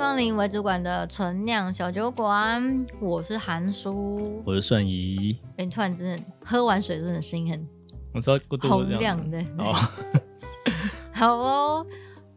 [0.00, 5.36] 光临为主管的纯酿小酒馆，我是韩叔，我是顺仪。
[5.58, 7.68] 哎、欸，突然真的喝完水，真的心很，
[8.14, 9.38] 我说红亮的。
[9.58, 9.74] 哦，
[11.12, 11.86] 好哦。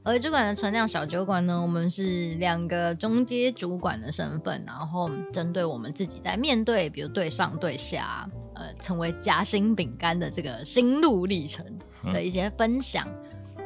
[0.03, 11.65] 微主管的存量小酒馆呢，我们是两个中阶主管的身份，然后针对我们自己在面对，比如对上对下，呃，成为夹心饼干的这个心路历程
[12.11, 13.07] 的一些分享。
[13.07, 13.22] 嗯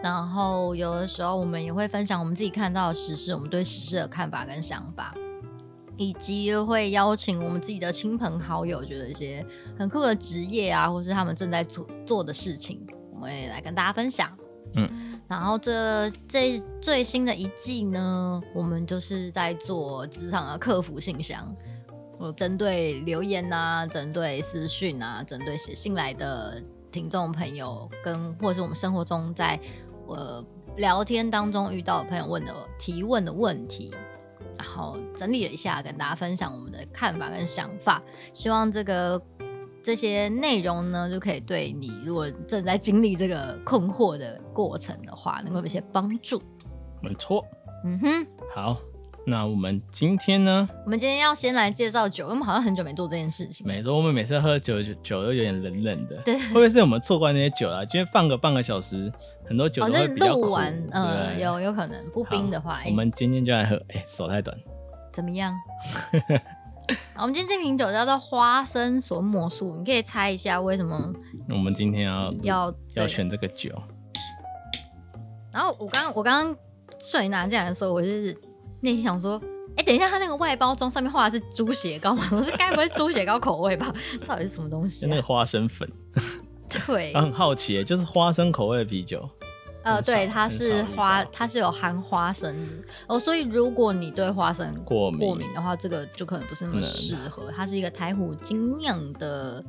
[0.07, 5.13] 然后有的时候我们也会分享我们自己看到的时事，我们对时事的看法跟想法，
[5.97, 9.45] 以及会邀请我们自己的亲朋好友，觉得一些
[9.77, 14.31] 很酷的职业啊，或是他们正在做做的事情，我们也来跟大家分享。
[14.75, 21.53] 嗯，然后这这最新的一季呢，我们就是在做职场的客服信箱，
[22.17, 29.59] 我针对留言啊，针对私讯啊，针对写信来的听众朋友，跟或者是我们生活中在
[30.08, 30.44] 呃，
[30.77, 33.94] 聊天当中遇到朋友问的提问的问题，
[34.58, 38.02] 然后整理了一下，跟大家分享我们的看法跟想法。
[38.33, 39.22] 希望这个
[39.83, 46.41] 这些内容呢，就可以对你如果正在经历这个困惑的过程的话，能够有一些帮助。
[47.02, 47.45] 没错，
[47.85, 48.78] 嗯哼，好。
[49.30, 50.70] 那我们今天呢？
[50.86, 53.67] 我们今天要先来介绍酒，因为我们好像很久没做这件事情。
[53.67, 56.16] 没错，我们每次喝酒，酒都有点冷冷的。
[56.23, 57.84] 对，会不会是我们错怪那些酒啊？
[57.84, 59.11] 今天放个半个小时，
[59.45, 60.44] 很多酒都会比较苦。
[60.44, 62.80] 录完，嗯，有有可能不冰的话。
[62.86, 64.58] 我们今天就来喝，哎，手太短。
[65.11, 65.53] 怎么样？
[67.19, 71.14] 我们今天这瓶酒叫做花生所魔术，你可以猜一下为什么？
[71.50, 73.69] 我们今天要要要选这个酒。
[75.52, 76.56] 然后我刚我刚刚
[76.97, 78.47] 顺拿进来的时候，我就是。
[78.81, 82.28] 内心想说，哎、欸，等一下，它那个外包装上面画的是猪血糕吗？
[82.31, 83.94] 我说该不会是猪血糕口味吧？
[84.28, 85.08] 到底是什么东西、啊？
[85.09, 85.88] 那个花生粉。
[86.86, 89.28] 对，很好奇，就是花生口味的啤酒。
[89.84, 92.53] 呃，对，它是花，它是有含花生
[93.07, 97.50] 哦，所以如果你对花生过敏过敏的话，这个就可能不是那么适合。
[97.56, 99.63] 它是一个台虎精酿的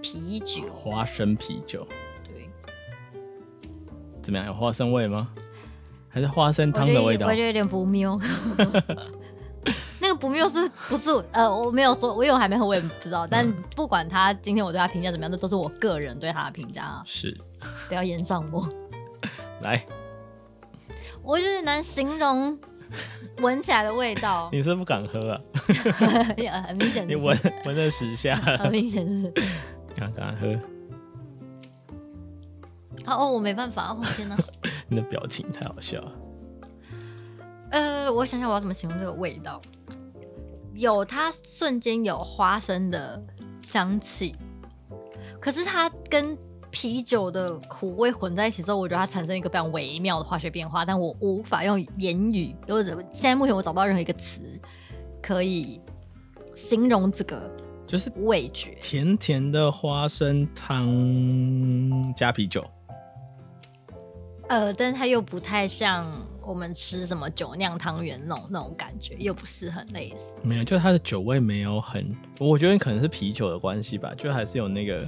[0.00, 1.86] 啤酒，花生啤酒。
[2.24, 2.48] 对，
[4.22, 4.46] 怎么样？
[4.46, 5.28] 有花生味吗？
[6.16, 8.18] 还是花生汤的味道，我觉得有点不妙。
[10.00, 11.10] 那个不妙是不是？
[11.30, 13.26] 呃，我没有说，我因为我还没喝，我也不知道。
[13.26, 17.02] 但不管他今天我对他评价怎么样，这都是我个人对他的评价啊。
[17.04, 17.36] 是，
[17.86, 18.66] 不要炎上我。
[19.60, 19.84] 来，
[21.22, 22.58] 我有点难形容
[23.42, 24.48] 闻起来的味道。
[24.54, 25.40] 你是不敢喝啊？
[26.66, 29.30] 很明显，你闻闻了十下，很明显是。
[29.94, 30.58] 敢敢喝。
[33.06, 34.36] 哦哦，我没办法，哦天哪！
[34.88, 36.12] 你的表情太好笑了。
[37.70, 39.60] 呃，我想想我要怎么形容这个味道。
[40.74, 43.22] 有它瞬间有花生的
[43.62, 44.34] 香气，
[45.40, 46.36] 可是它跟
[46.70, 54.42] 啤酒的苦味混在一起之后，我觉得它产生一个非常微妙的化学变化，但我无法用言语，或者现在目前我找不到任何一个词
[55.22, 55.80] 可以
[56.54, 57.50] 形容这个，
[57.86, 62.62] 就是味觉，甜甜的花生汤加啤酒。
[64.48, 66.06] 呃，但是它又不太像
[66.40, 70.26] 我们吃什么酒酿汤圆那种那种感觉，又不是很类似。
[70.42, 75.04] 没有，就它的酒味没有很，我觉得可能是啤酒的关系吧，就还是有那个，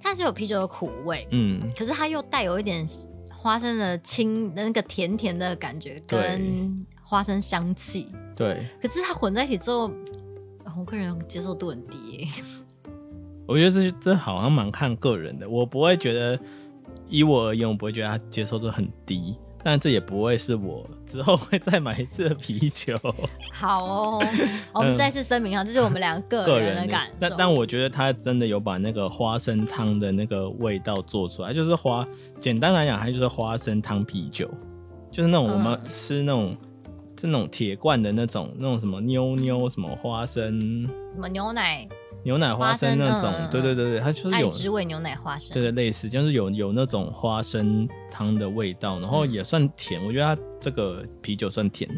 [0.00, 2.86] 它是有啤酒的苦味，嗯，可是它又带有一点
[3.28, 8.64] 花生的清那个甜甜的感觉，跟花生香气，对。
[8.80, 9.90] 可是它混在一起之后，
[10.78, 12.28] 我个人接受度很低。
[13.48, 16.38] 我觉得这这好像蛮看个人的，我不会觉得。
[17.10, 22.96] 以我而言，我不会觉得它接受度很低，但这也不会是我之后会再买一次的啤酒。
[23.52, 24.24] 好 哦，
[24.72, 27.16] 我们再次声明啊，这是我们两个个人的感受。
[27.18, 32.06] 但但我觉得它真的有把那个花生汤的那个味道做出来，就是花，
[32.38, 34.48] 简单来讲，它就是花生汤啤酒，
[35.10, 36.56] 就是那种我们吃那种，
[37.18, 41.86] 是、嗯、那种铁罐的那种，那种什么妞妞什么花生，什么牛奶。
[42.22, 51.88] 牛奶花生那种，嗯、对对对对，它就是有爱之味牛奶花生，对对，类似就是有有那种花生汤的味道，然后也算甜，嗯、我觉得它这个啤酒算甜，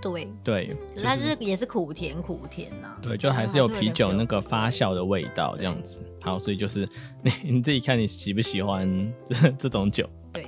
[0.00, 5.98] 对对，可是它就是也是苦甜苦甜呐、啊，对，就还是有啤酒那个发酵的味道这样子。
[6.22, 6.88] 好，所以就是
[7.22, 10.08] 你你自己看你喜不喜欢这这种酒。
[10.32, 10.46] 对，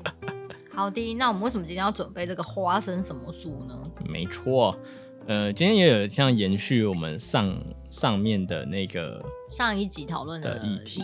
[0.73, 3.75] 好的，那我们为什么今天要准备这个花生什么素呢？
[4.09, 4.75] 没错。
[5.29, 7.53] 呃，今天也有像延续我们上
[7.91, 9.21] 上面的那个
[9.51, 11.03] 上一集讨论的议题，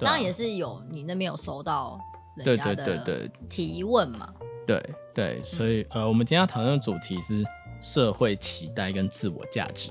[0.00, 1.98] 当然也是有你那边有收到
[2.36, 4.32] 人家的提问嘛？
[4.66, 4.78] 对
[5.12, 7.44] 对，对，所以呃，我们今天要讨论的主题是
[7.82, 9.90] 社会期待跟自我价值。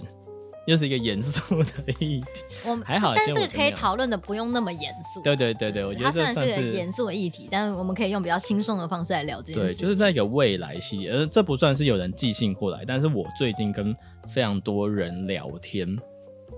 [0.66, 2.26] 又是一个严肃的议题。
[2.66, 5.22] 我们还好，但是这个可以讨论的不用那么严肃。
[5.22, 9.76] 对对对对，我觉得这算是个严肃的议题，但是我们可以用比较轻松的方式来聊这件事。
[9.76, 13.96] 对，就是在一个未来系列，而这不算是有人寄信过来，但是我最近跟
[14.28, 15.88] 非常多人聊天，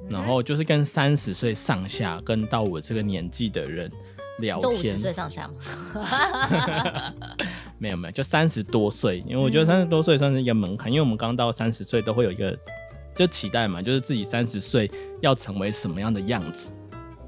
[0.10, 3.92] 然后就是跟三十岁上下，跟到我这个年纪的人
[4.40, 4.72] 聊天。
[4.72, 7.14] 就五十岁上下吗？
[7.80, 12.56] 没有没有，就三十多岁，因为我觉得三十多岁算是一个门槛，因为我们刚到三十岁都会有一个。
[13.16, 14.92] 就期待嘛，就是自己三十岁
[15.22, 16.70] 要成为什么样的样子。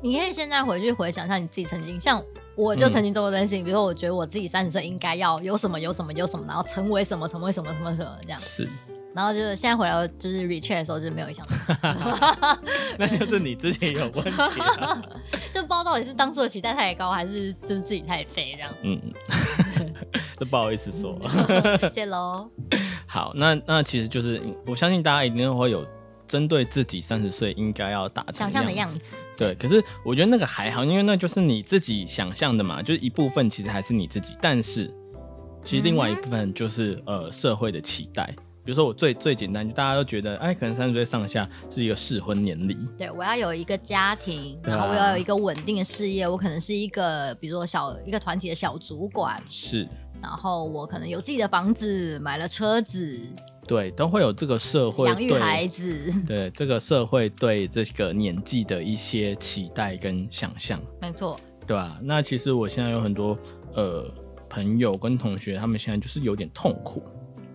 [0.02, 2.24] 你可以现在回去回想一下你自己曾经，像
[2.56, 8.40] 我就曾经做过这件事情，嗯、比如说我觉得我自己三十岁应该要有什么有什么有什么，然后成为什么成为什么什么什么这样。
[8.40, 8.70] 是。
[9.16, 12.60] 然后就是现在回来就是 retreat 的时候就没有想到。
[13.00, 15.02] 那就是你之前有问题、啊。
[15.52, 18.72] 就不知道到底是当初的期待太高，还是就是自己太废这样。
[18.84, 19.02] 嗯。
[20.38, 21.20] 这不好意思说。
[21.92, 22.50] 谢喽。
[23.08, 25.86] 好，那那其实就是我相信大家一定会有
[26.28, 29.16] 针对自己三十岁应该要达成想象的样子。
[29.36, 34.94] 对，可是我觉得那个还好，因为那就是你自己想象的嘛，就是一部分其实还是你自己，但是
[35.64, 38.34] 其实另外一部分就是、嗯、呃社会的期待。
[38.66, 42.78] 比如说我最最简单，就大家都觉得哎，可能三十岁上下是一个适婚年龄。
[42.98, 49.42] 对，我要有一个家庭，然后我要有一个稳定的事业，我可能是一个比如说小一个团体的小主管。
[49.48, 49.88] 是。
[50.22, 53.20] 然后我可能有自己的房子，买了车子，
[53.68, 61.98] 对，都会有这个社会养育孩子，对这个社会对这个年纪的一些期待跟想象，没错，对吧？
[62.02, 63.38] 那其实我现在有很多
[63.74, 64.06] 呃
[64.50, 67.04] 朋友跟同学，他们现在就是有点痛苦，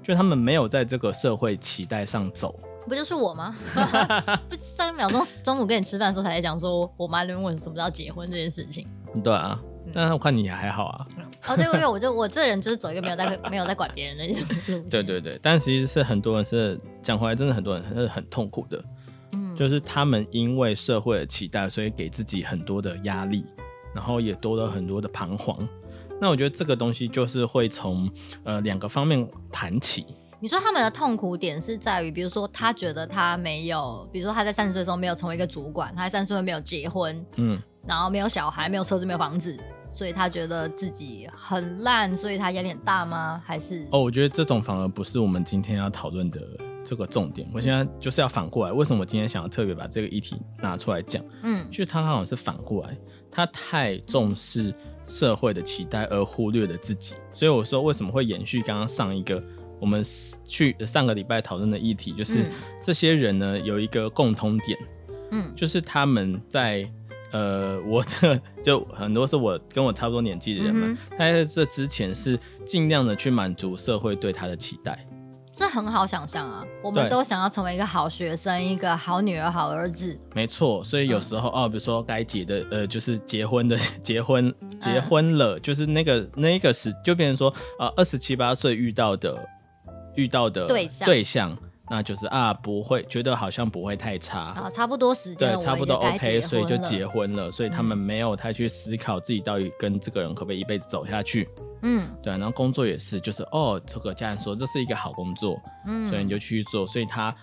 [0.03, 3.57] 就他们没有在这个社会期待上走，不就是我吗？
[4.49, 8.87] 不，上一秒钟中午跟你吃饭的时候才在讲说，我妈在问什么叫结婚这件事情，
[9.23, 9.61] 对啊。
[9.93, 11.07] 但是我看你还好啊。
[11.49, 14.35] 哦，对，因为我就我这人就是走一个没有在没有在管别人的路
[14.65, 14.83] 线。
[14.91, 18.85] 对对对，但其实是很多人是讲回来，真的很多人是很痛苦的。
[19.33, 23.45] 嗯，就是他们因为社会的期待，所以给自己很多的压力，
[23.95, 25.57] 然后也多了很多的彷徨。
[26.21, 28.09] 那我觉得这个东西就是会从
[28.45, 30.07] 呃两个方面谈起。
[30.39, 39.57] 你说他们的痛苦点是在于，比如说他觉得他没有，比如说他在三十岁的时候没有成为一个主管，他在三十岁没有结婚，嗯，然后没有小孩，没有车子，没有房子。
[39.93, 43.41] 所以他觉得自己很烂，所以他压力很大吗？
[43.45, 46.41] 还是哦，我觉得这种反而不是我们今天要讨论的
[46.83, 47.47] 这个重点。
[47.53, 51.23] 我现在就是要反过来，为什么我今天想要特别把这个议题拿出来讲？
[51.43, 52.97] 嗯，就是他好像是反过来，
[53.31, 54.75] 他太重视
[55.07, 57.15] 社会的期待而忽略了自己。
[57.35, 59.43] 所以我说为什么会延续刚刚上一个
[59.79, 60.03] 我们
[60.43, 62.47] 去上个礼拜讨论的议题，就是
[62.81, 64.79] 这些人呢有一个共通点，
[65.33, 66.91] 嗯，就是他们在。
[67.33, 75.07] 呃，我这就很多是我跟我差不多年纪的人们，他在这之前是尽量的去满足社会对他的期待，
[75.51, 76.65] 这很好想象啊。
[76.83, 80.19] 我们都想要成为一个好学生，一个好女儿、好儿子。
[80.35, 89.49] 没错，所以有时候、嗯、哦，比如说该结的，呃，就是结婚的， 结婚结婚了，嗯、就是那个那个时，就变成说，呃，二十七八岁遇到的
[90.17, 91.07] 遇到的对象。
[91.07, 91.59] 对象
[91.93, 97.51] 那就是啊，不会觉得好像不会太差啊，差不多时间，对，差不多 OK，所以就结婚了。
[97.51, 101.47] 所以他们没有太去思考自己到底跟这个人可不可以一辈子走下去。
[101.83, 102.33] 嗯，对。
[102.33, 106.87] 然后工作也是，就是哦，这个家人说这是一个好工作，嗯，所以你就去做。
[106.87, 107.35] 所以他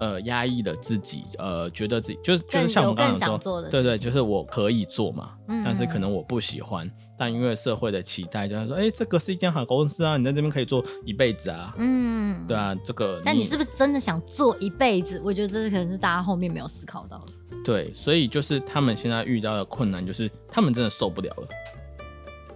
[0.00, 6.90] 呃压抑了自己，呃，觉得自己就是就是像我刚刚说，对对，就是我可以做嘛，嗯，但是可能我不喜欢。
[7.20, 11.74] 但因为社会的期待，就是说，哎、欸，这个是一间好公司啊，你在这边可以做一辈子啊。
[11.76, 13.20] 嗯，对啊，这个。
[13.24, 15.20] 但你是不是真的想做一辈子？
[15.24, 17.32] 我觉得这是可能是大家后面没有思考到的。
[17.64, 21.48] 对，所以就是他们现在遇到的困难，就是他们真的受不了了。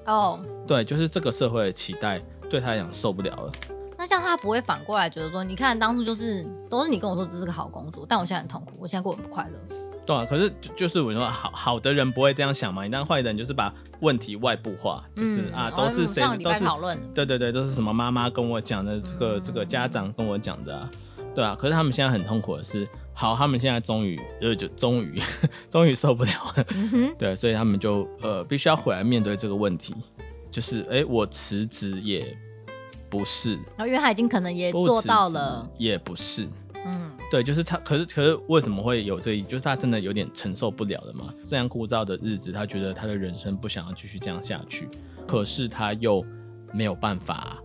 [0.06, 0.40] 哦。
[0.64, 3.52] 对，就是这个社会的期待对他来讲受不了了。
[4.02, 9.76] 那像他不会反过来觉得说，你看当初就是都是你跟我说这是个好工作，但我现在很痛苦，我现在过得不快乐。
[10.04, 20.90] 对啊，可是就，就是我说好好的人不会这样想嘛，你当坏人就是把问题外部化，就是、嗯、啊都是谁都是讨论，对对对，都是什么妈妈跟我讲的，这个、嗯、这个家长跟我讲的、啊，
[21.32, 25.22] 对啊，可是他们现在很痛苦的是，好，他们现在终于呃就终于
[25.70, 29.94] 终于受不了了，嗯、对，所以他们就呃必须要回来面对这个问题，
[30.50, 32.36] 就是哎、欸、我辞职也
[33.12, 36.48] 不是，然后因为他已经可能也做到了，也不是。
[36.86, 39.42] 嗯对，就是他，可是可是为什么会有这一？
[39.42, 41.32] 就是他真的有点承受不了了嘛？
[41.44, 44.88] 这样枯燥的日子，他觉得他的人生不想要继续这样下去，
[45.26, 46.24] 可是他又
[46.72, 47.58] 没有办法，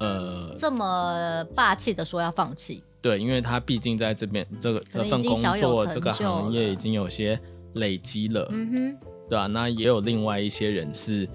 [0.00, 2.82] 呃，这么霸气的说要放弃。
[3.02, 7.38] 对，因为他毕竟在这边这个这份工作这个行业已经有些
[7.74, 11.28] 累积了，嗯哼，对啊，那也有另外一些人是，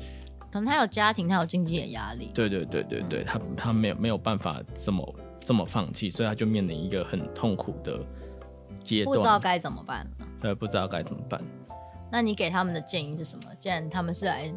[0.52, 2.30] 可能他有家庭，他有经济的压力。
[2.34, 5.16] 对对对对对，嗯、他他没有没有办法这么。
[5.44, 8.00] 这么放弃，所以他就面临一个很痛苦的
[8.84, 10.08] 阶段，不知道该怎么办。
[10.40, 11.42] 对，不知道该怎么办。
[12.12, 13.46] 那你给他们的建议是什么？
[13.58, 14.54] 既然他们是来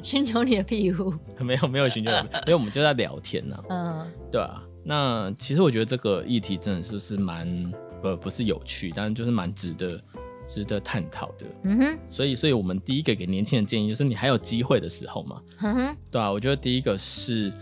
[0.00, 3.66] 寻 求你的庇护，没有没有寻求，因为我们就在聊天呢、啊。
[3.70, 4.62] 嗯，对啊。
[4.84, 7.72] 那其实我觉得这个议题真的是是蛮
[8.04, 10.00] 呃不是有趣，但是就是蛮值得
[10.48, 11.46] 值得探讨的。
[11.64, 11.98] 嗯哼。
[12.08, 15.40] 所以，所以我们第一个给年轻人建议就是，你还有机会的时候嘛。
[15.60, 15.96] 嗯哼。
[16.10, 17.52] 对啊，我觉得第一个是，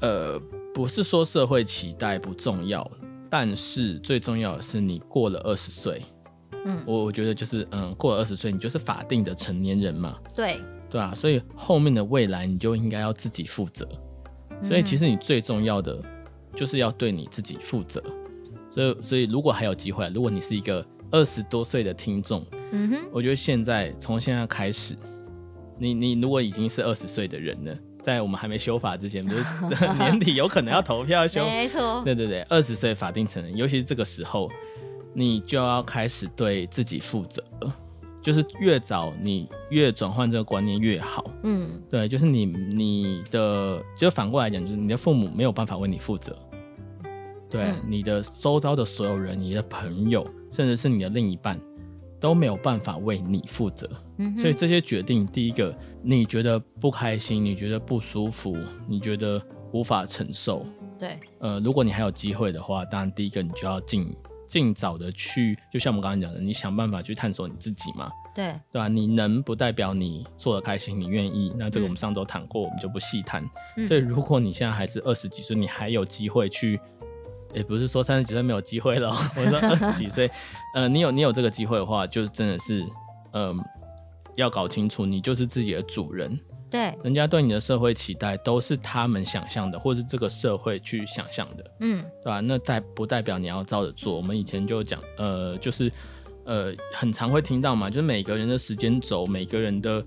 [0.00, 0.40] 呃，
[0.72, 2.90] 不是说社会期待不重要，
[3.28, 6.02] 但是最重要的是你过了二十岁。
[6.64, 10.18] 嗯，我我觉得就是，嗯，过了二十岁，你就是法定的成年人嘛。
[10.34, 13.86] 对，对啊，所以后面的未来你就应该要自己负责。
[14.62, 16.02] 所以其实你最重要的
[16.56, 18.02] 就是要对你自己负责。
[18.70, 20.84] 所以，所以如果还有机会，如果你是一个
[21.14, 24.96] 二十多岁的听众，嗯哼，我觉得现在从现在开始，
[25.78, 29.44] 你你如果已经是二十岁的人了，在我们还没修法之前，不是
[29.94, 31.44] 年底有可能要投票修？
[31.44, 32.02] 没错。
[32.04, 34.50] 对对对，二十岁法定成人，尤其是这个时候。
[35.16, 37.40] 你就要开始对自己负责，
[38.20, 41.30] 就是越早你越转换这个观念越好。
[41.44, 46.36] 嗯，对，就是你你的，就反过来讲，就是你的父母没有办法为你负责，
[47.54, 51.56] 对，嗯、你的周遭的所有人，你的朋友，甚至是你的另一半，
[52.18, 53.88] 都没有办法为你负责。
[54.18, 58.56] 嗯，所以这些决定，第一个你觉得不开心，你觉得不舒服，
[58.88, 60.66] 你觉得无法承受，
[60.98, 64.12] 对，呃，如果你还有机会的话，当然第一个你就要尽。
[64.46, 68.10] 尽早的去，就像我们刚刚讲的，你想办法去探索你自己嘛。
[68.34, 68.88] 对，对吧？
[68.88, 71.52] 你能不代表你做的开心，你愿意。
[71.58, 73.42] 那这个我们上周谈过，嗯、我们就不细谈。
[73.78, 76.78] 嗯、所以如果你现在还是二十几岁，你还有机会去，
[77.54, 79.10] 也不是说三十几岁没有机会了。
[79.36, 80.30] 我说二十几岁，
[80.74, 82.82] 呃，你有你有这个机会的话，就真的是，
[83.32, 83.64] 嗯、呃，
[84.36, 86.38] 要搞清楚，你就是自己的主人。
[86.70, 92.40] 对，人家对你的社会期待都是他们想象的，或是这个社会去想象的，嗯，对吧？
[92.40, 94.16] 那代不代表你要照着做？
[94.16, 95.92] 我们以前就讲，呃，就是，
[96.44, 100.04] 呃，很常会听到嘛，就是每个人的时间轴，每个人的。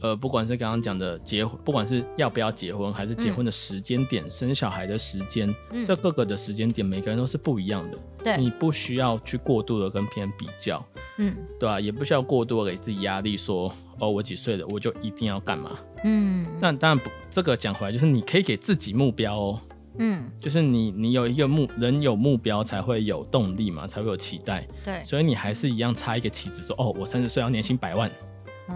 [0.00, 7.98] 呃，不管是刚刚讲的结婚，不管是要不要结婚，还是结婚的时间点、嗯、生小孩的时间，嗯、这各个的时间点，每个人都是不一样的。
[8.22, 10.84] 对，你不需要去过度的跟别人比较，
[11.18, 11.80] 嗯，对吧、啊？
[11.80, 15.78] 也不需要过度的给自己压力，说哦，我几岁了，我就一定要干嘛？
[16.04, 19.60] 嗯，那当然不，这个讲回来就是你可以给自己目标哦，
[19.98, 24.66] 嗯，就是你你有一个目，人有目标才会有动力嘛，才会有期待。
[24.84, 28.08] 对，所以你还是一样插一个旗子说，哦，我三十岁要年薪百万。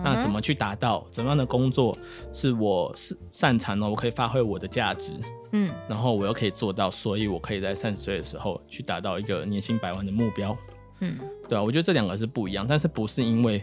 [0.03, 1.07] 那怎么去达到？
[1.11, 1.97] 怎么样的工作
[2.33, 3.89] 是我是擅长的？
[3.89, 5.13] 我可以发挥我的价值，
[5.53, 10.57] 嗯，然后我又可以做到，所以我可以在三十岁的时候去达到一个年薪百万的目标，
[11.01, 11.17] 嗯，
[11.49, 13.63] 对啊，我觉得这两个是不一样，但是不是因为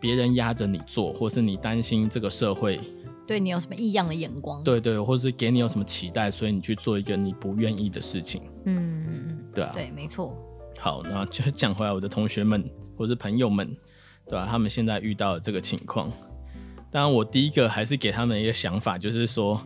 [0.00, 2.80] 别人压着你做，或是你担心这个社会
[3.26, 10.34] 对你有什么异样的眼光，对对，或是给你有什么期待，所以你去做一个你不愿意的事情，嗯嗯嗯，对啊，对，没错。
[10.78, 12.64] 好，那就讲回来，我的同学们
[12.96, 13.76] 或是朋友们。
[14.28, 14.48] 对吧、啊？
[14.50, 16.10] 他们现在遇到的这个情况，
[16.90, 19.60] 当然我第一个还是给他们一个想法，就是说，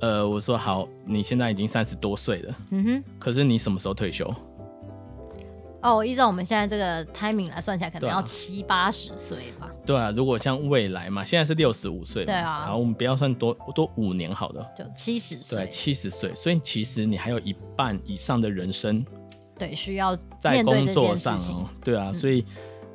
[0.00, 4.32] 呃，我说好，你现在已经三十多岁了，嗯哼，可是你什么时候退休？
[5.82, 9.70] 哦，依照我们现在这个 timing 来算起来，可能要七八十岁吧。
[9.86, 19.02] 对啊，如果像未来嘛，现在是六十五岁，对啊，然后我们不要算多多五年好了，就七十岁，对，七十岁，所以其实你还有一半以上的人生，
[19.58, 22.44] 对，需要在工作上哦，对啊，所以。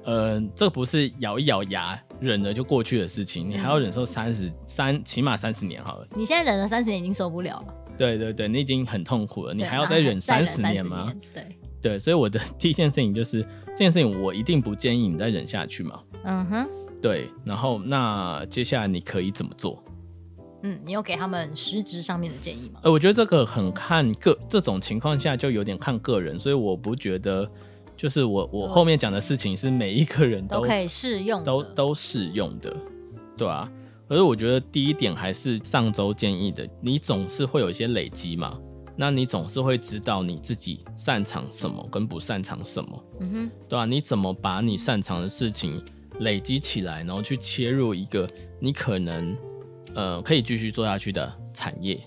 [0.05, 6.07] 呃，这不是咬一咬牙忍了就过去的事情，你还要忍受三十三，起码三十年好了。
[6.15, 7.73] 你现在忍了三十年已经受不了了。
[7.97, 11.11] 对对对，你已经很痛苦了，你还要再忍三十年吗？
[11.33, 11.47] 对
[11.81, 15.99] 对，所以我的 第一件事情就是这件事情，我一定不建议你再忍下去嘛。
[16.23, 16.67] 嗯哼。
[17.01, 19.83] 对，然后那接下来你可以怎么做？
[20.61, 22.79] 嗯，你有给他们实质上面的建议吗？
[22.83, 27.49] 呃，我觉得这个很看个，这种情况下就有点看个人，所以我不觉得。
[27.97, 32.75] 就是我我后面讲的事情是每一个人都，都可以适用，都都适用的，
[33.37, 33.71] 对啊。
[34.07, 38.59] 可是我觉得第一点还是上周建议的，你总是会有一些累积嘛，
[38.95, 45.83] 那你总是会知道你自己擅长什么跟不擅长什么，嗯哼，对啊，你怎么把你擅长的事情
[46.19, 49.35] 累积起来，然后去切入一个你可能
[49.95, 51.99] 呃可以继续做下去的产业？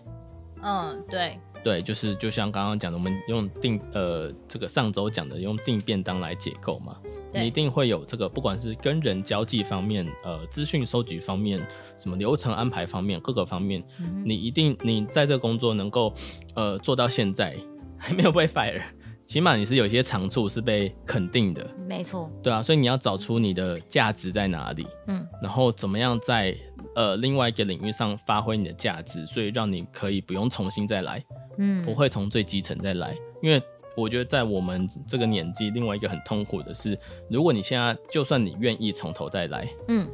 [0.62, 1.38] 嗯，对。
[1.64, 6.96] 对，就是就像刚刚讲的，我们用定呃这个上周讲的用定便当来解构嘛，
[7.34, 11.60] 你一定会有这个，不管是跟人交际方面，呃，资讯收集方面，
[11.98, 16.14] 什么流程安排方面，各个方面，嗯、你一定你在这个工作能够
[16.54, 17.56] 呃做到现在
[17.98, 18.80] 还没有被 fire，
[19.28, 26.56] 起码你是有一些长处是被肯定的，没错，对啊，所以你要找出你的价值在哪里，嗯，然后怎么样在
[26.94, 31.22] 呃另外一个领域上发挥你的价值，所以让你可以不用重新再来。
[31.58, 33.60] 嗯，不会从最基层再来，因为
[33.98, 40.08] 我觉得在我们这个年纪，另外一个很痛苦的是，如果你现在就算你愿意从头再来，嗯，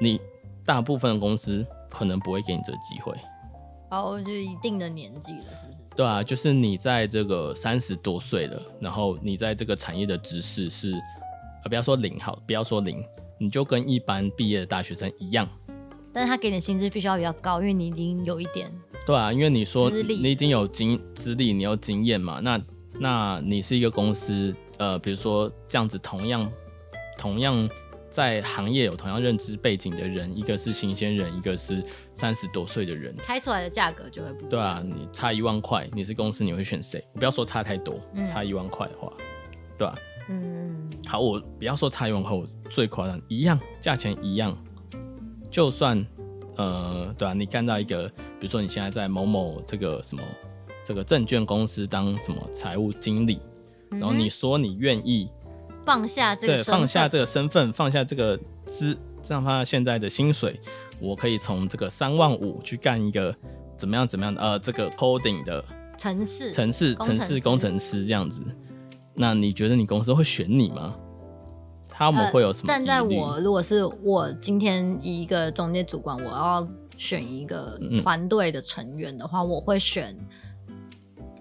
[0.00, 0.18] 你
[0.64, 3.14] 大部分的公司可能不会给你这个机会。
[3.90, 5.79] 哦，就一定的年纪了，是不是？
[5.96, 13.04] 对啊，就是你在这个三十多岁了，然后你在这个产业的知识是，啊，不要说零好，不要说零，
[13.38, 15.46] 你就跟一般毕业的大学生一样。
[16.12, 18.70] 但是他给你的薪资必须要比较高，因为你已经有一点。
[19.06, 22.60] 对啊，因为你说你已经有经资历，你有经验嘛，那
[22.98, 26.50] 那你是一个公司，呃，比如说这样子，同样
[27.18, 27.68] 同样。
[28.10, 34.46] 在行业有同样认知背景的人，一个是新鲜人，一个是三十多岁的人，开出来的价格就会不。
[34.48, 37.02] 对啊，你差一万块，你是公司，你会选谁？
[37.14, 39.12] 不要说差太多，嗯、差一万块的话，
[39.78, 39.98] 对吧、啊？
[40.28, 44.56] 嗯，好，我不要说差一万块，我最夸张一样，价钱一样，
[45.48, 46.04] 就算
[46.56, 48.08] 呃，对啊，你干到一个，
[48.40, 50.22] 比如说你现在在某某这个什么
[50.84, 53.38] 这个证券公司当什么财务经理，
[53.92, 55.30] 然后你说你愿意。
[55.84, 58.96] 放下这个对，放下这个身份，放下这个资，
[59.28, 60.60] 让他现在的薪水，
[61.00, 63.34] 我可以从这个三万五去干一个
[63.76, 65.64] 怎么样怎么样的呃，这个 coding 的
[65.98, 68.42] 城市城市城市工程师这样子。
[69.14, 70.94] 那你觉得你公司会选你吗？
[71.88, 72.78] 他们会有什么、呃？
[72.78, 80.16] 站在我如果是我今天一个中介主管，我要选一个团队的成员的话，嗯、我会选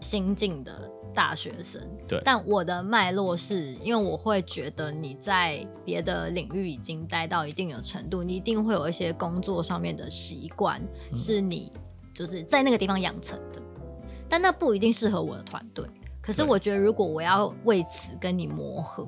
[0.02, 0.92] 新进的。
[1.20, 10.82] 大学生，对，但我的脉络是因为我会觉得你在别的领域已经待到一定的程度，你一定会有一些工作上面的习惯，
[11.14, 11.74] 是你
[12.14, 13.62] 就是在那个地方养成的，
[14.30, 15.86] 但那不一定适合我的团队。
[16.22, 19.06] 可是我觉得，如果我要为此跟你磨合，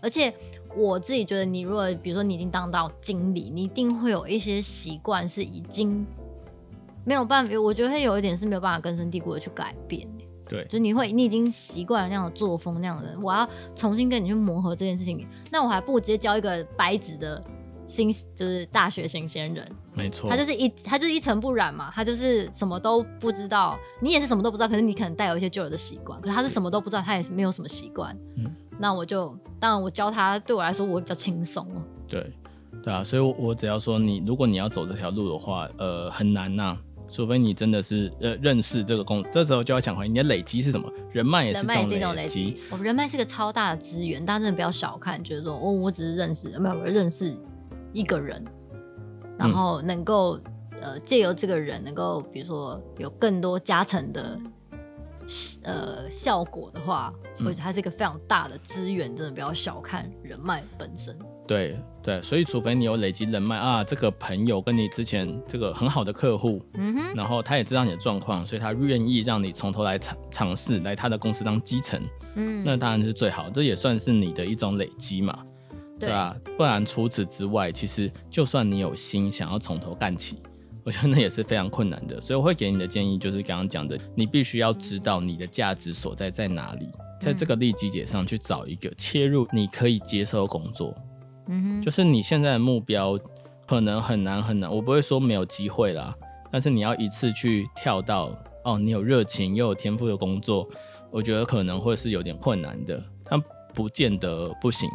[0.00, 0.32] 而且
[0.76, 6.06] 我自己觉得，你如果比如说你已经当到经理，你一定会有一些习惯是已经
[7.04, 10.06] 没有办法，我觉得会有一点是没有办法根深蒂固的去改变。
[10.48, 17.42] 对，就你会，你已经习惯了那样的作风，那样的人，我要重新跟你去磨合这件事情，那我还不如直接教一个白纸的
[17.86, 19.68] 新，就是大学新鲜人。
[19.94, 28.16] 没错，他就是一，他就是一尘不染嘛，他就是什么都不知道，你也是什么都不知道，可是你可能带有一些旧有的习惯，可是他是什么都不知道，他也是没有什么习惯。
[28.36, 31.66] 嗯，那我就，当然我教他，对我来说我比较轻松。
[32.06, 32.32] 对，
[32.82, 36.78] 对啊，所以我，我只要说你，如果你要走这条路的话，呃，很难呐、啊。
[37.08, 40.90] 除非你真的是呃认识这个公司，这时候就要讲回你的累积是什么？
[41.12, 42.58] 人脉也是一种累积。
[42.70, 47.34] 我们人脉是个超大的资源，大家真的不要小看，觉得说哦，我只是认识，没有，我认识
[47.92, 48.44] 一个人，
[49.38, 50.38] 然后能够、
[50.72, 54.38] 嗯、呃借由这个人，能够比如说有更多加成的
[55.62, 61.16] 呃效果的话，我觉得它是一个非常大的资源，真的不要小看人脉本身。
[61.46, 72.00] 对对，所以除非你有累积人脉啊，这个朋友跟你之前这个很好的客户，嗯哼，然后他也知道你的状况，所以他愿意让你从头来尝尝试来他的公司当基层，
[72.36, 75.38] 嗯，那当然是最好，这也算是你的一种累积嘛，
[76.00, 76.34] 对吧？
[76.56, 80.38] 不然除此之外，其实就算你有心想要从头干起，
[80.84, 82.18] 我觉得那也是非常困难的。
[82.22, 86.88] 所以我会给你的建议就是刚刚讲的，你必须要知道你的价值所在在哪里，
[87.20, 90.96] 在这个利基点上去找一个切入你可以接受的工作。
[91.48, 93.18] 嗯哼，就是你现在的目标
[93.66, 96.14] 可能很难很难，我不会说没有机会啦，
[96.50, 98.30] 但是你要一次去跳到
[98.64, 100.68] 哦，你有热情又有天赋的工作，
[101.10, 103.42] 我觉得可能会是有点困难的，它
[103.74, 104.88] 不见得不行，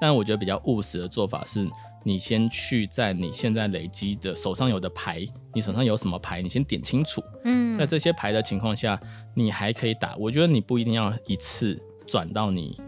[0.00, 1.68] 但我觉得比较务实的做法是，
[2.02, 8.98] 你先去在你现在累积的手上有的牌，你手上有什么牌，你先点清楚，嗯，在这些牌的情况下，
[9.34, 12.78] 你还可以打，我觉得你不一定要一次转到你。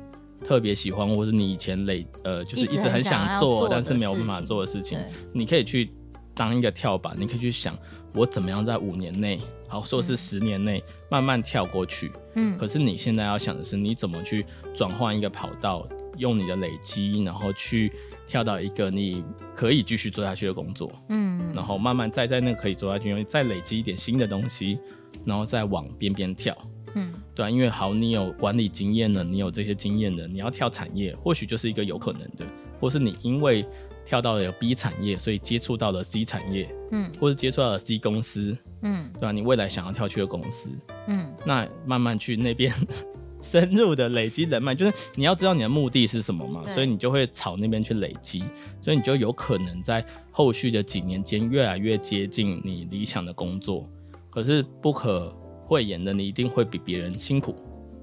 [0.45, 4.99] 特别喜欢，或是你以前累呃，就是一直很想做，但是没有办法做的事情，
[5.33, 5.91] 你可以去
[6.35, 7.77] 当一个跳板，你可以去想
[8.15, 12.13] 我怎么样在五年内，好说是十年内慢慢跳过去。
[12.35, 14.45] 嗯，可是你现在要想的是，你怎么去
[14.75, 17.91] 转换一个跑道，用你的累积，然后去
[18.27, 20.91] 跳到一个你可以继续做下去的工作。
[21.09, 24.79] 嗯，然后慢慢再在那个可以做下去，因为再累积一点新的东西，
[25.25, 26.57] 然后再往边边跳。
[26.97, 32.45] 嗯，对啊，因为好，你有管理经验了，你有这些经验了，你要跳产业，或许就是一个有可能的，
[32.81, 33.67] 或是你因为
[34.07, 39.31] 跳到了 B 产业，所以接触到了 C 产业，嗯，或是接触到了 C 公司，嗯，对吧？
[39.31, 40.71] 你未来想要跳去的公司，
[41.07, 42.73] 嗯，那慢慢去那边
[43.43, 48.43] 深入的累积人脉，就是你要知道你的目的是什么嘛，所以你就会朝那边去累积，
[48.81, 53.87] 所以你就有可能在后续的几年间越来越接近你理想的工作，
[54.31, 55.37] 可是不可。
[55.67, 57.55] 会演的你一定会比别人辛苦，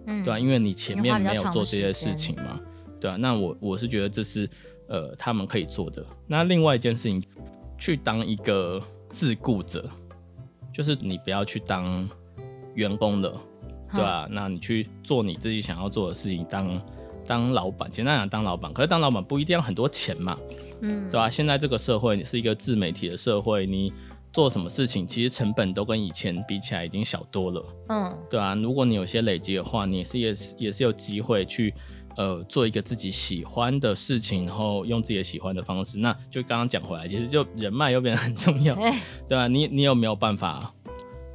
[0.06, 2.60] 嗯，对啊，因为你前面没有做这些事情嘛，
[3.00, 3.16] 对啊。
[3.18, 4.48] 那我我是觉得这是
[4.88, 6.06] 呃他们可以做的。
[6.28, 7.24] 那另外一件事情，
[7.78, 9.90] 去当一个自雇者，
[10.74, 12.08] 就是你不要去当
[12.76, 13.42] 员工了，
[13.94, 14.28] 对吧、啊？
[14.30, 16.82] 那你去做你自己想要做的事情，当
[17.26, 20.38] 当老板，简单讲当老板，可是当老板不一定要很多钱嘛，
[20.82, 21.30] 嗯，对吧、啊？
[21.30, 23.94] 现在这个社会你是一个自媒体的社会，你
[24.34, 31.74] 做什么事情，其实成本都跟以前比起来已经小多了，嗯，对啊，如果你有些累积的话，你也是也是也是有机会去。
[32.16, 38.76] 呃，做一个自己喜欢的事情，然后用自己喜欢的方式，那就刚刚讲回来，其实就人脉又变得很重要，
[39.28, 39.48] 对吧？
[39.48, 40.72] 你你有没有办法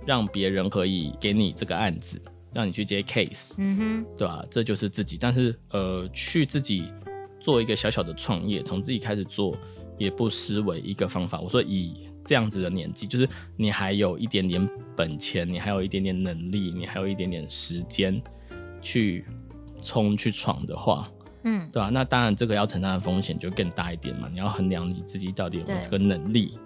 [0.07, 2.17] 让别人可以给你这个案子，
[2.55, 4.47] 让你去接 case，嗯哼，对吧？
[4.49, 6.85] 这就是自己，但是呃，去自己
[7.41, 9.57] 做一个小小的创业，从自己开始做，
[9.99, 11.41] 也不失为一个方法。
[11.41, 18.23] 我说以这样子的年纪，就是你还有一点点本钱，你还有一点点能力，你还有一点点时间
[18.81, 19.25] 去。
[19.81, 21.09] 冲去闯的话，
[21.45, 21.91] 嗯，对吧、啊？
[21.93, 24.29] 那当然，这个要承担的风险就更大一点嘛。
[24.29, 26.59] 你要衡量你自己到底有没有这个能力，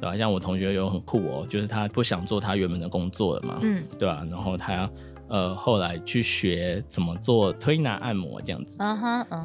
[0.00, 0.16] 对吧、啊？
[0.16, 4.26] 像我同学有很酷哦，就是他不想做他原本的工作了嘛，嗯，对吧、啊？
[4.30, 4.90] 然后他
[5.28, 8.78] 呃后来去学怎么做推拿按摩这样子，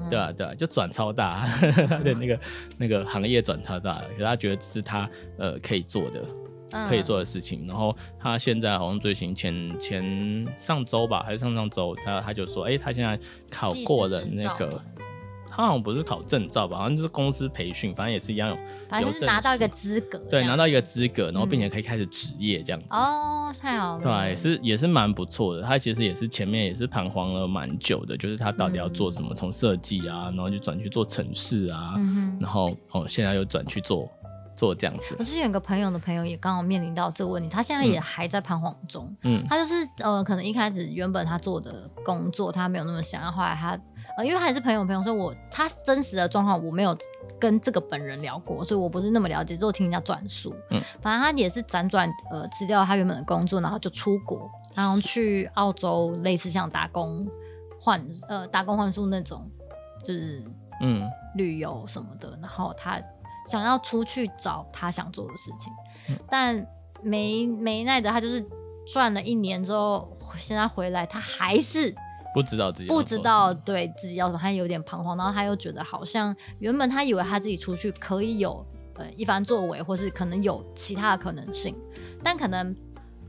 [0.10, 1.46] 对啊，对啊，就转超大，
[1.88, 2.40] 他的那个
[2.78, 6.24] 那个行业转超大，可是他觉得是他呃可以做的。
[6.90, 13.16] 可以做的事情，然后他现在好像最近前前上周吧，还是上上周，他他就说，哎、欸，他现在
[13.48, 14.82] 考过了那个，
[15.56, 18.58] 他好像不是考证照吧，好像就是公司培训，反正也是一样有，
[18.90, 22.88] 反正就是拿到一个资格，对，拿到一个资格，然后并且可以开始职业这样子。
[22.90, 25.62] 嗯、哦，太好了，对，也是也是蛮不错的。
[25.62, 34.10] 他其实也是前面也是彷徨了蛮久的，就是他到底要做什么，从设计啊，然后就转去做城市啊，嗯、然后哦，现在又转去做。
[34.56, 39.12] 做这样子，我之前有个朋友的朋友也刚好面临到这个问题，他现在也还在彷徨中。
[39.24, 43.76] 嗯，他就是呃，可能一开始原本他做的工作他没有那么想要，后来他
[44.18, 46.98] 呃，因为他也是朋友朋友，所以我他真实的状况我没有
[47.40, 50.56] 跟这个本人聊过，所以我不是那么了解，只有听人家转述。
[50.70, 57.28] 嗯，反正他也是辗转呃辞掉他原本的工作，然后就出国，然后去澳洲类似像打工
[57.80, 59.50] 换呃打工换宿那种，
[60.04, 60.44] 就是
[60.82, 63.02] 嗯旅游什么的，然后他。
[63.46, 65.70] 想要出去找他想做的事情，
[66.08, 66.66] 嗯、但
[67.02, 68.42] 没没奈的，他就是
[68.88, 71.94] 转了一年之后，现在回来，他还是
[72.34, 78.66] 不知道自己不知道对自己要什么，他有点彷徨，然后他又觉得好像原本他以为他自己出去可以有
[78.96, 81.76] 呃一番作为，或是可能有其他的可能性，
[82.24, 82.76] 但可能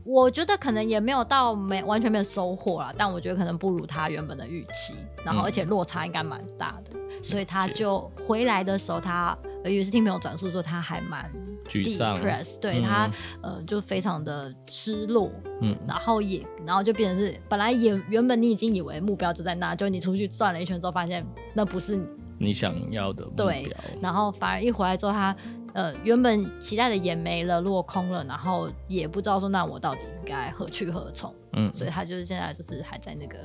[0.03, 9.37] 我觉得可能也没有到没完全没有收获啦，但我觉得可能不如他原本的预期，然后而且落差应该蛮大的，嗯、所以他就回来的时候他。
[9.69, 11.31] 也是听朋友转述说他还蛮
[11.67, 12.19] 沮丧，
[12.61, 21.99] 对、嗯、他呃就非常的失落，嗯，然后也然后就变成是本来也原本你已经以为目标就在那，就你出去转了一圈之后发现那不是
[22.37, 25.35] 你想要的目标，对，然后反而一回来之后他
[25.73, 33.37] 呃原本期待的也没了，落空了，然后也不知道说那我到底应该何去何从，嗯，所以他就是现在就是还在那个。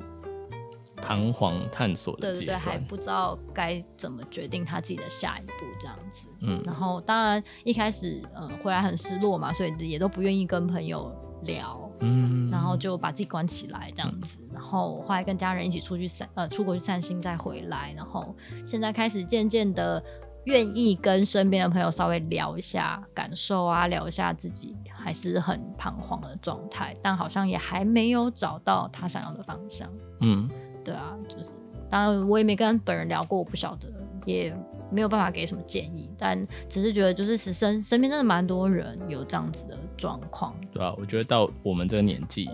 [1.03, 6.29] 彷徨探索的阶段，对对对，还不知道该怎么决定他自己的下一步这样子。
[6.41, 11.13] 嗯，然后当然一开始嗯回来很失落嘛，所以也都不愿意跟朋友
[11.45, 14.39] 聊，嗯，然后就把自己关起来这样子。
[14.41, 18.35] 嗯、然后后来跟家人一起出去散呃出国去散心再回来，然后
[18.65, 20.03] 现在开始渐渐的
[20.45, 29.89] 愿意跟身边的朋友稍微聊一下感受啊，聊一下自己还是很彷徨的状态，但好像也还没有找到他想要的方向。
[30.21, 30.49] 嗯。
[30.85, 31.53] 对啊，就是
[31.91, 33.93] 当然我也没跟本人聊过，我不晓得，
[34.25, 34.55] 也
[34.91, 40.55] 没有办法给什么建议，但只是觉得就是身身边真的蛮多人有这样子的状况。
[40.73, 42.49] 对啊，我觉得到我们这个年纪，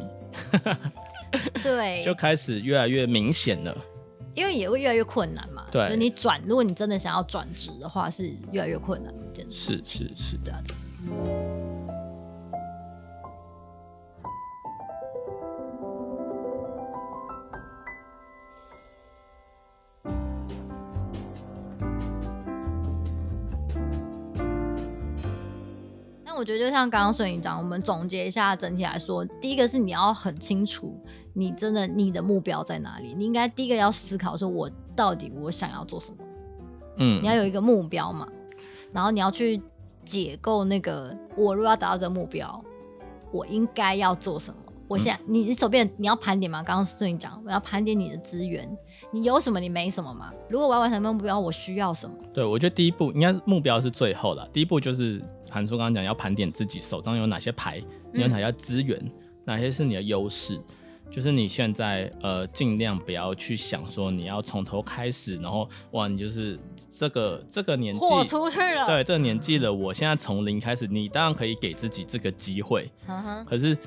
[1.63, 3.77] 对， 就开始越来越明显了，
[4.35, 5.67] 因为也会越来越困难嘛。
[5.71, 9.81] 对，就你转，如果你真的想要转职的话，是越来越困难的一件事。
[9.83, 10.63] 是是是，对啊。
[11.09, 11.66] 我
[26.47, 30.97] 觉得就像刚刚孙颖讲，我们总结一下，整体来说，第一个是你要很清楚，
[31.33, 33.15] 你真的你的目标在哪里。
[33.15, 36.19] 你应该第一个要思考说，我到底我想要做什么？
[36.99, 38.29] 嗯，你要有一个目标嘛，
[38.93, 39.61] 然后你要去
[40.05, 42.65] 解构那个，我如果要达到这个目标，
[43.33, 44.66] 我应该要做什么？
[44.89, 46.63] 我现在，你你手边你要盘点嘛？
[46.63, 48.69] 刚刚顺你讲，我要盘点你的资源，
[49.13, 50.33] 你有什么，你没什么嘛？
[50.49, 52.17] 如果我要完成目标，我需要什么？
[52.33, 55.23] 对，我觉得第一步应该目标是最后了，第一步就是。
[55.49, 57.81] 韩叔刚刚讲要盘点自己手上有哪些牌，
[58.13, 59.13] 你有哪些资源，嗯、
[59.45, 60.61] 哪些是你的优势，
[61.09, 66.59] 就是你现在呃尽量不要去想说你要从头开始，然后哇你就是
[66.91, 72.91] 这个这个年纪豁出去了，对这个年纪了，我现在从零开始，你当然可以给自己这个机会，
[73.47, 73.79] 可是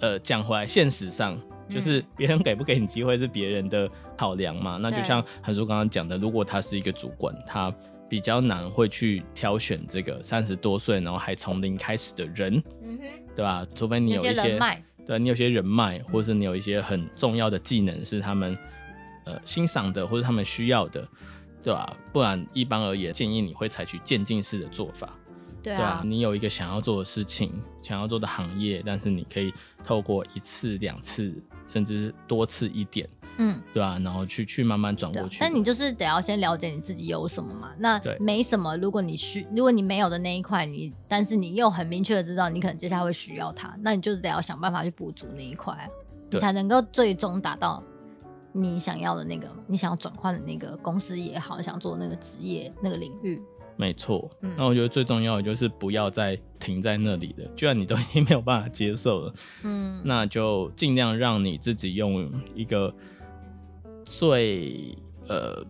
[0.00, 4.78] 呃讲回来，现实上就是别人给不给你机会是别人的考量嘛。
[4.80, 7.74] 那就像韩叔刚刚讲的，如果他是一个主管，他
[8.08, 13.04] 比较难会去挑选这个三十多岁然后还从零开始的人，嗯哼，
[13.34, 13.66] 对吧？
[13.74, 18.56] 除非你有一些，些对，你有些人脉，或是你有一些很重要的技能是他们
[19.24, 21.06] 呃欣赏的，或是他们需要的，
[21.62, 21.96] 对吧？
[22.12, 25.12] 不然一般而言，建议你会采取渐进式的做法。
[25.66, 29.52] 对啊，对啊，你有一个想要做的事情，想要做的行业，但是你可以
[29.82, 31.34] 透过一次、两次，
[31.66, 33.98] 甚至多次一点，嗯，对吧、啊？
[33.98, 35.38] 然后去去慢慢转过去。
[35.40, 37.72] 那你就是得要先了解你自己有什么嘛。
[37.78, 45.90] 那没什么，如果你需，如果你没有的那一块，你但是你又很明确的知道你可能接下来会需要它，那你就是得要想办法去补足那一块，
[46.30, 47.82] 你才能够最终达到
[48.52, 53.42] 你想要的那个，你想要转换的那个公司也好，想做那个职业那个领域。
[53.78, 57.44] 没错，那我觉得最重要的就是不要再停在那里了。
[57.54, 59.34] 既然你都已经没有办法接受了，
[59.64, 62.90] 嗯，那就尽量让你自己用一个
[64.06, 64.96] 最
[65.28, 65.62] 呃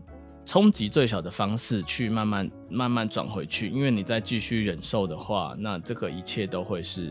[0.45, 3.69] 冲击最小的方式去慢慢慢慢转回去。
[3.69, 7.11] 因为你再继续忍受的话，那这个一切都会是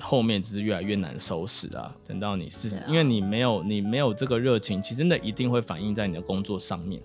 [0.00, 1.94] 后面只是越来越难收拾啊。
[2.06, 7.02] 等到你试试，因为你没有你没有这个热情，其实那一定会反映在你的工作上面。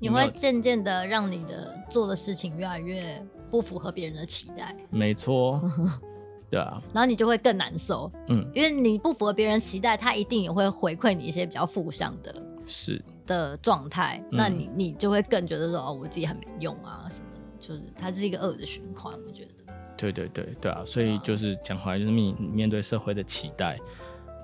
[0.00, 4.74] 你会渐渐的让你的做的事情越来越不符合别人的期待。
[4.90, 5.60] 没错，
[6.50, 6.80] 对啊。
[6.92, 12.34] 然后你就会更难受，嗯，因为你不符合别人期待，他一定也会回馈你一些比较负向的，
[12.64, 14.22] 是的状态。
[14.30, 19.12] 那你你就会更觉得说，哦，我自己很没用啊什么的，就是它是一个恶的循环。
[19.26, 19.50] 我觉得。
[19.96, 23.76] 对对对对啊，所以就是讲回来，就是面面对社会的期待，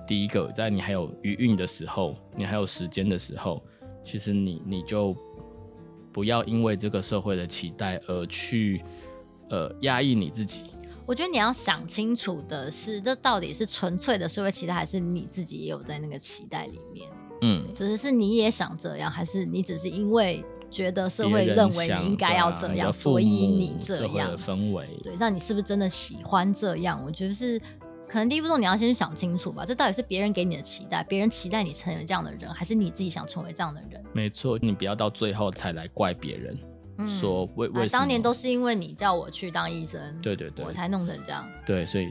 [0.05, 3.63] 第一个在你还有余韵的时候，你还有时间的时候，
[4.03, 5.15] 其实你你就。
[6.15, 8.81] 不要因为这个社会的期待而去，
[9.49, 10.67] 呃，压抑你自己。
[11.05, 17.11] 我觉得你要想清楚的是，这到底是纯粹的社会期待，还是你自己也有在那个期待里面？
[17.41, 24.87] 嗯，就是是你也想这样，还是你只是因为觉得社会认为你应该要这样，所以你这样的氛围？
[25.03, 27.03] 对，那你是不是真的喜欢这样？
[27.05, 27.61] 我觉得是。
[28.15, 34.01] 可能第一步骤你要先去想清楚吧，这到底是别人给你的期待，别人期待你成为这样的人，还是你自己想成为这样的人？
[34.13, 36.57] 没错，你不要到最后才来怪别人，
[36.97, 41.45] 嗯、说为为、啊、当年都是因为你叫我去当医生，对对对，我才弄成这样。
[41.65, 42.09] 对，所以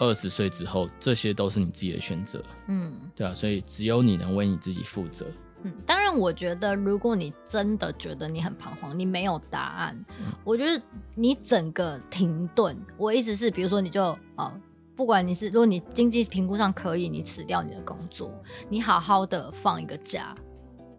[0.00, 2.42] 二十岁之后，这些都是你自己的选择。
[2.66, 5.24] 嗯，对啊，所以只有你能为你自己负责。
[5.62, 10.82] 嗯，当然，我觉得如果你真的觉得你很彷徨，你没有答案，嗯、我觉得
[11.14, 12.76] 你整个停顿。
[12.96, 14.02] 我意思是，比如说你就
[14.34, 14.52] 哦。
[14.96, 18.30] 不管你是，如果你经济评估上可以，你辞掉你的工作，
[18.68, 20.34] 你好好的放一个假，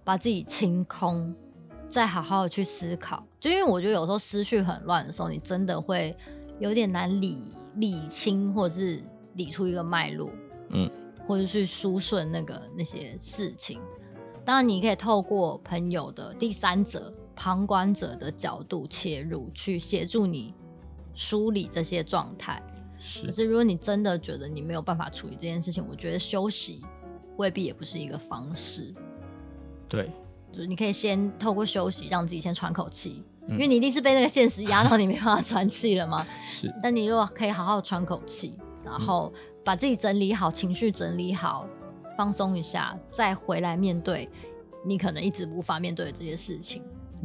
[0.03, 1.33] 把自己清空，
[1.87, 3.25] 再好好的去思考。
[3.39, 6.15] 就因为我觉得有时候思绪很乱的时候，你真的会
[6.59, 9.01] 有点难理理清，或者是
[9.35, 10.29] 理出一个脉络，
[10.71, 10.89] 嗯，
[11.25, 13.79] 或者去梳顺那个那些事情。
[14.43, 20.53] 当然，你可以透过朋友的第三者、旁观者的角度切入，去协助你
[21.13, 22.61] 梳理这些状态。
[23.23, 26.81] 可是，如果你真的觉得你没有办法处理这件事情，我觉得休息
[27.37, 28.93] 未必也不是一个方式。
[29.87, 30.09] 对，
[30.51, 36.25] 就是你可以先透过休息让自己先喘口气，嗯，因为你一定是被那个现实压到你没办法喘气了嘛。
[36.47, 39.31] 是，但你如果可以好好喘口气，然后
[39.63, 41.67] 把自己整理好，情绪整理好，
[42.17, 44.27] 放松一下，再回来面对
[44.83, 46.81] 你可能一直无法面对的这些事情。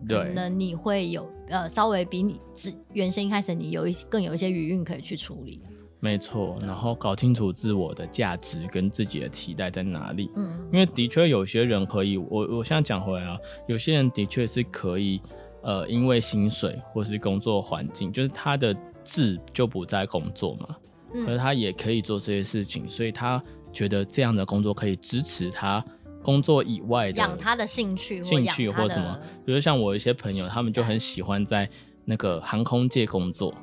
[0.07, 5.61] 对，那你会有呃，稍微比你自原先一开始你有一更有一些余韵可以去处理。
[6.03, 10.31] 没错，然后搞清楚自我的价值跟自己的期待在哪里。
[10.35, 15.21] 嗯，因为的确有些人可以，我我现在讲回来啊，有些人的确是可以，
[15.63, 20.77] 呃，因为薪水或是工作环境，就是他的志就不在工作嘛，
[21.13, 25.85] 嗯，可是他也可以做这些事情，所以他觉得这样的工作可以支持他。
[26.23, 31.69] 工作以外的养他的兴趣，兴趣或什么，比如像我一些朋友，他们就很喜欢在
[32.05, 33.55] 那个航空界工作，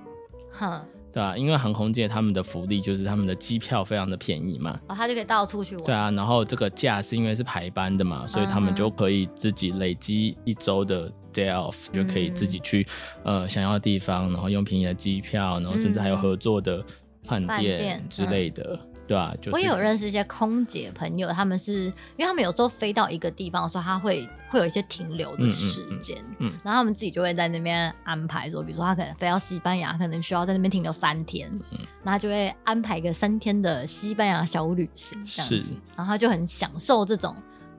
[0.52, 1.36] 哼，对啊？
[1.38, 5.86] 因为航空界他们的福利就是他们的机票非常的便宜嘛，哦，他就可以到处去玩。
[5.86, 12.86] 对啊，然后这个假是因为是排班的嘛，所以他们就可以自己累积一周的 day off，嗯，就可以自己去
[13.24, 16.84] 呃想要的地方，然后用便宜的机票，然后甚至还有合作的
[17.24, 18.80] 饭店之类的。
[19.08, 37.34] 嗯对啊，就是、我也有认识一些空姐朋友，他们是因为他们有时候飞到一个地方的时候，他会会有一些停留的时间，嗯，嗯，嗯，嗯，然后他们自己就会在那边安排说，比如说他可能飞到西班牙，可能需要在那边停留三天，嗯，那他就会安排一个三天的西班牙小旅行这样子，然后他就很享受这种，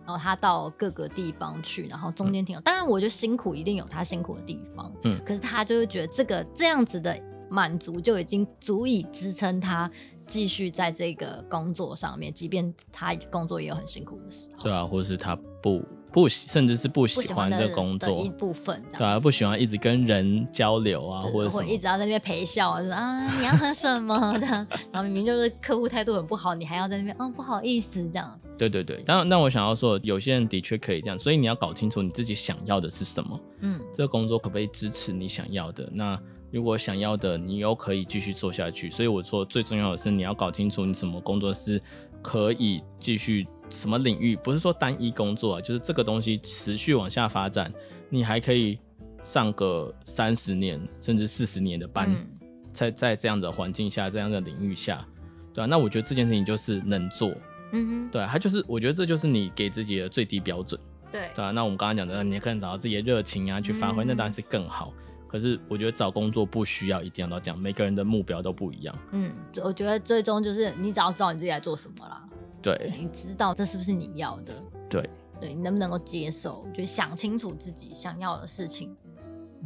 [0.07, 9.91] 然后他到各个地方去，然后中间停留，嗯、当然我觉得辛苦一定有他辛苦的地方，嗯，可是他就是觉得这个这样子的满足就已经足以支撑他。
[10.27, 14.63] 继续在这个工作上面，即便他工作也有很辛苦的时候。
[14.63, 15.83] 对啊，或是他不。
[16.11, 28.41] 不喜，甚至是不喜欢这个工作一部分，对啊，不喜欢一直跟人交流啊，或者一直要在那边陪笑啊，就是啊， 你要喝什么 这样，然后明明就是客户态度很不好，你还要在那边，嗯，不好意思这样。
[28.57, 35.89] 对对对，但但我想要说，有些人的确可以这样，所以你要搞清楚你自己想要的是什么，嗯，这个工作可不可以支持你想要的？
[35.93, 36.19] 那
[36.51, 38.89] 如果想要的，你又可以继续做下去。
[38.91, 41.81] 所以我说最重要的是你要搞清楚你什么工作是
[42.23, 43.47] 可以继续。
[43.71, 44.35] 什么领域？
[44.35, 47.71] 不是说单一工作啊，就是这个东西持续往下发展，
[48.09, 48.79] 你还可以
[49.23, 52.27] 上个三十年甚至四十年的班，嗯、
[52.73, 55.07] 在在这样的环境下，这样的领域下，
[55.53, 57.31] 对啊，那我觉得这件事情就是能做，
[57.73, 60.81] 嗯哼，对，它就是，我觉得这就是你给自己的最低标准，
[61.13, 64.95] 对，对啊，那我们刚刚讲的，你可能找到自己的热情啊，去发挥，嗯、那当然是更好。
[65.29, 68.99] 可是我觉得找工作不需要一定要这样，每个人的目标都不一样。
[69.13, 72.25] 嗯，我觉得最终就是你只要知道你自己在做什么啦。
[72.61, 74.53] 对，你知道这是不是你要的？
[74.91, 75.09] 对，
[75.41, 76.67] 对，你能不能够接受？
[76.75, 78.97] 就想清楚自己想要的事情。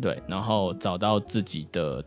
[0.00, 2.04] 对，然后找到自己的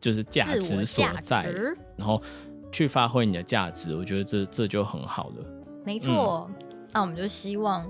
[0.00, 1.52] 就是价值所在，
[1.96, 2.22] 然后
[2.70, 3.96] 去发挥你的价值。
[3.96, 5.44] 我觉得这这就很好了。
[5.84, 7.88] 没错，嗯、那我们就希望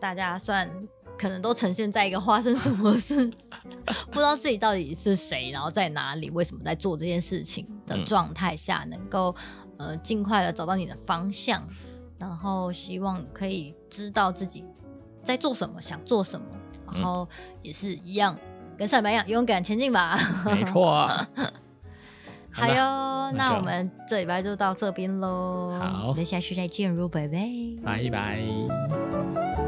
[0.00, 0.68] 大家算
[1.18, 3.26] 可能都呈现在一个发生什么事，
[4.10, 9.34] 不知道自己到底是谁，然后在哪里，为什么在做这件事情的状态下，能够。
[9.80, 11.62] 呃，尽快的找到你的方向，
[12.18, 14.64] 然后希望可以知道自己
[15.22, 16.46] 在做什么，想做什么，
[16.92, 17.28] 然后
[17.62, 18.36] 也是一样，
[18.76, 20.18] 跟上班一样，勇敢前进吧。
[20.44, 21.28] 没错 啊。
[22.50, 25.78] 好哟，那，我们这礼拜就到这边喽。
[25.78, 27.48] 好，那下期再见，如拜拜。
[27.84, 29.67] 拜拜。